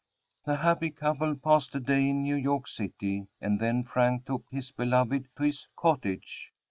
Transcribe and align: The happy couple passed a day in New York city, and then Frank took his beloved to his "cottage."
The 0.45 0.55
happy 0.55 0.89
couple 0.89 1.35
passed 1.35 1.75
a 1.75 1.79
day 1.79 2.09
in 2.09 2.23
New 2.23 2.33
York 2.33 2.65
city, 2.67 3.27
and 3.39 3.59
then 3.59 3.83
Frank 3.83 4.25
took 4.25 4.45
his 4.49 4.71
beloved 4.71 5.27
to 5.37 5.43
his 5.43 5.67
"cottage." 5.75 6.51